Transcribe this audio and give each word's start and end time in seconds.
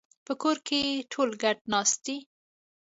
په 0.25 0.33
کور 0.41 0.57
کې 0.67 0.81
ټول 1.13 1.29
ګډ 1.43 1.57
ناست 1.73 1.97
دي 2.05 2.17